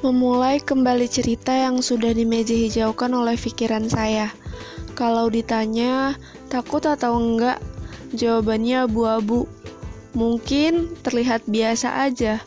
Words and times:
Memulai 0.00 0.64
kembali 0.64 1.04
cerita 1.12 1.52
yang 1.52 1.84
sudah 1.84 2.16
di 2.16 2.24
meja 2.24 2.56
hijaukan 2.56 3.12
oleh 3.12 3.36
pikiran 3.36 3.84
saya. 3.84 4.32
Kalau 4.96 5.28
ditanya, 5.28 6.16
takut 6.48 6.80
atau 6.88 7.20
enggak? 7.20 7.60
Jawabannya 8.16 8.88
abu-abu. 8.88 9.44
Mungkin 10.16 10.96
terlihat 11.04 11.44
biasa 11.44 12.08
aja, 12.08 12.40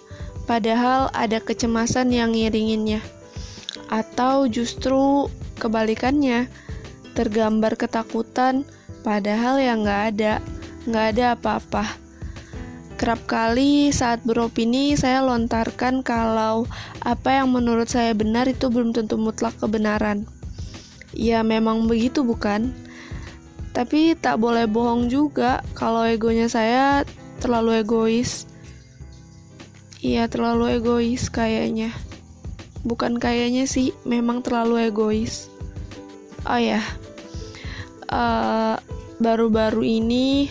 padahal 0.50 1.14
ada 1.14 1.38
kecemasan 1.38 2.10
yang 2.10 2.34
ngiringinnya. 2.34 3.06
Atau 3.86 4.50
justru 4.50 5.30
kebalikannya, 5.62 6.50
tergambar 7.14 7.78
ketakutan, 7.78 8.66
padahal 9.06 9.62
yang 9.62 9.86
nggak 9.86 10.02
ada, 10.10 10.34
nggak 10.90 11.06
ada 11.14 11.26
apa-apa. 11.38 12.03
Kerap 13.04 13.28
kali 13.28 13.92
saat 13.92 14.24
beropini 14.24 14.96
saya 14.96 15.20
lontarkan 15.28 16.08
kalau 16.08 16.64
apa 17.04 17.36
yang 17.36 17.52
menurut 17.52 17.92
saya 17.92 18.16
benar 18.16 18.48
itu 18.48 18.72
belum 18.72 18.96
tentu 18.96 19.20
mutlak 19.20 19.52
kebenaran. 19.60 20.24
Ya 21.12 21.44
memang 21.44 21.92
begitu 21.92 22.24
bukan? 22.24 22.72
Tapi 23.76 24.16
tak 24.16 24.40
boleh 24.40 24.72
bohong 24.72 25.12
juga 25.12 25.60
kalau 25.76 26.08
egonya 26.08 26.48
saya 26.48 27.04
terlalu 27.44 27.84
egois. 27.84 28.48
Iya 30.00 30.32
terlalu 30.32 30.80
egois 30.80 31.28
kayaknya. 31.28 31.92
Bukan 32.88 33.20
kayaknya 33.20 33.68
sih, 33.68 33.92
memang 34.08 34.40
terlalu 34.48 34.88
egois. 34.88 35.52
Oh 36.48 36.56
ya, 36.56 36.80
uh, 38.08 38.80
baru-baru 39.20 39.84
ini, 40.00 40.48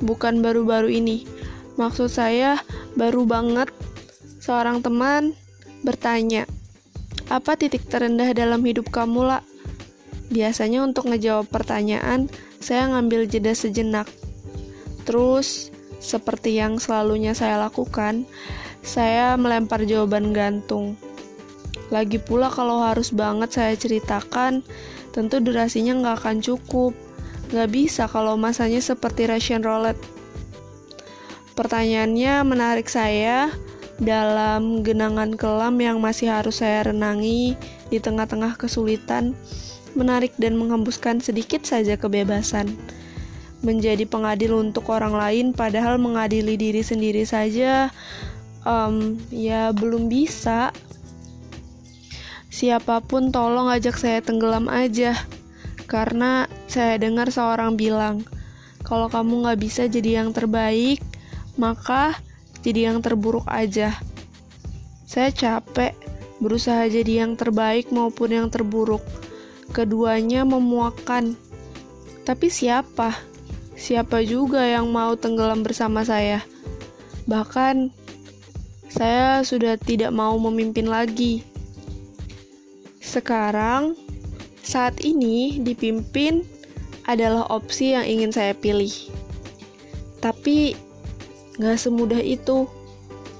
bukan 0.00 0.40
baru-baru 0.40 0.88
ini, 1.04 1.36
Maksud 1.76 2.08
saya, 2.08 2.56
baru 2.96 3.28
banget 3.28 3.68
seorang 4.40 4.80
teman 4.80 5.36
bertanya, 5.84 6.48
"Apa 7.28 7.60
titik 7.60 7.84
terendah 7.84 8.32
dalam 8.32 8.64
hidup 8.64 8.88
kamu, 8.88 9.28
lah?" 9.28 9.42
Biasanya 10.32 10.80
untuk 10.88 11.12
ngejawab 11.12 11.52
pertanyaan, 11.52 12.32
saya 12.64 12.88
ngambil 12.88 13.28
jeda 13.28 13.52
sejenak. 13.52 14.08
Terus, 15.04 15.68
seperti 16.00 16.56
yang 16.56 16.80
selalunya 16.80 17.36
saya 17.36 17.60
lakukan, 17.60 18.24
saya 18.80 19.36
melempar 19.36 19.84
jawaban 19.84 20.32
gantung. 20.32 20.96
Lagi 21.92 22.16
pula 22.16 22.48
kalau 22.48 22.82
harus 22.82 23.12
banget 23.12 23.52
saya 23.52 23.76
ceritakan, 23.76 24.64
tentu 25.12 25.44
durasinya 25.44 25.92
nggak 25.92 26.16
akan 26.24 26.36
cukup. 26.40 26.96
Nggak 27.52 27.68
bisa 27.70 28.10
kalau 28.10 28.34
masanya 28.34 28.82
seperti 28.82 29.28
Russian 29.30 29.62
roulette 29.62 30.15
Pertanyaannya 31.56 32.44
menarik 32.44 32.86
saya 32.86 33.48
dalam 33.96 34.84
genangan 34.84 35.32
kelam 35.40 35.80
yang 35.80 36.04
masih 36.04 36.28
harus 36.28 36.60
saya 36.60 36.92
renangi 36.92 37.56
di 37.88 37.96
tengah-tengah 37.96 38.60
kesulitan, 38.60 39.32
menarik 39.96 40.36
dan 40.36 40.60
menghembuskan 40.60 41.24
sedikit 41.24 41.64
saja 41.64 41.96
kebebasan. 41.96 42.68
Menjadi 43.64 44.04
pengadil 44.04 44.52
untuk 44.60 44.92
orang 44.92 45.16
lain, 45.16 45.46
padahal 45.56 45.96
mengadili 45.96 46.60
diri 46.60 46.84
sendiri 46.84 47.24
saja, 47.24 47.88
um, 48.68 49.16
ya 49.32 49.72
belum 49.72 50.12
bisa. 50.12 50.76
Siapa 52.52 53.00
pun 53.00 53.32
tolong 53.32 53.72
ajak 53.72 53.96
saya 53.96 54.20
tenggelam 54.20 54.68
aja, 54.68 55.16
karena 55.88 56.44
saya 56.68 57.00
dengar 57.00 57.32
seorang 57.32 57.80
bilang, 57.80 58.28
kalau 58.84 59.08
kamu 59.08 59.48
nggak 59.48 59.60
bisa 59.64 59.88
jadi 59.88 60.20
yang 60.20 60.36
terbaik, 60.36 61.00
maka 61.56 62.16
jadi 62.60 62.92
yang 62.92 63.04
terburuk 63.04 63.44
aja. 63.48 63.96
Saya 65.04 65.32
capek 65.32 65.96
berusaha 66.40 66.84
jadi 66.88 67.24
yang 67.24 67.36
terbaik 67.36 67.88
maupun 67.92 68.32
yang 68.32 68.48
terburuk. 68.52 69.02
Keduanya 69.72 70.46
memuakkan. 70.46 71.34
Tapi 72.22 72.46
siapa? 72.48 73.16
Siapa 73.76 74.24
juga 74.24 74.64
yang 74.64 74.88
mau 74.88 75.14
tenggelam 75.16 75.60
bersama 75.60 76.00
saya? 76.00 76.40
Bahkan 77.28 77.92
saya 78.88 79.44
sudah 79.44 79.76
tidak 79.76 80.14
mau 80.14 80.34
memimpin 80.40 80.88
lagi. 80.88 81.44
Sekarang, 83.02 83.94
saat 84.64 84.98
ini 85.04 85.62
dipimpin 85.62 86.42
adalah 87.06 87.46
opsi 87.52 87.94
yang 87.94 88.02
ingin 88.02 88.32
saya 88.34 88.56
pilih. 88.56 88.90
Tapi 90.18 90.85
Gak 91.56 91.80
semudah 91.80 92.20
itu. 92.20 92.68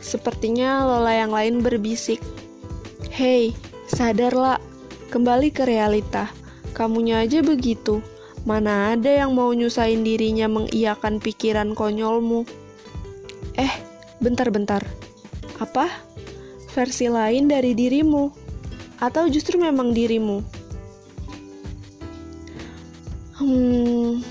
Sepertinya 0.01 0.85
Lola 0.89 1.13
yang 1.13 1.33
lain 1.37 1.61
berbisik. 1.61 2.21
Hei, 3.13 3.53
sadarlah. 3.89 4.57
Kembali 5.13 5.53
ke 5.53 5.69
realita. 5.69 6.33
Kamunya 6.73 7.21
aja 7.25 7.45
begitu. 7.45 8.01
Mana 8.47 8.95
ada 8.95 9.11
yang 9.11 9.35
mau 9.35 9.51
nyusahin 9.53 10.07
dirinya 10.07 10.47
mengiyakan 10.47 11.19
pikiran 11.19 11.77
konyolmu. 11.77 12.47
Eh, 13.57 13.73
bentar-bentar. 14.21 14.85
Apa? 15.61 15.89
Versi 16.73 17.09
lain 17.09 17.49
dari 17.49 17.73
dirimu? 17.73 18.29
Atau 19.01 19.29
justru 19.29 19.61
memang 19.61 19.93
dirimu? 19.93 20.41
Hmm, 23.37 24.25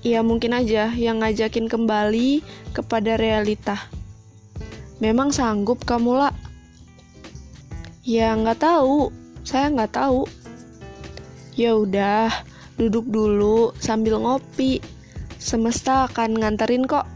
ya 0.00 0.24
mungkin 0.24 0.56
aja 0.56 0.92
yang 0.96 1.20
ngajakin 1.20 1.68
kembali 1.68 2.40
kepada 2.72 3.20
realita. 3.20 3.76
Memang 5.00 5.32
sanggup 5.32 5.84
kamu 5.88 6.16
lah? 6.16 6.34
Ya 8.04 8.32
nggak 8.36 8.60
tahu, 8.60 9.12
saya 9.44 9.72
nggak 9.72 9.92
tahu. 9.96 10.28
Ya 11.56 11.76
udah, 11.76 12.32
duduk 12.80 13.08
dulu 13.08 13.72
sambil 13.80 14.20
ngopi. 14.20 14.80
Semesta 15.40 16.08
akan 16.08 16.40
nganterin 16.40 16.84
kok. 16.84 17.08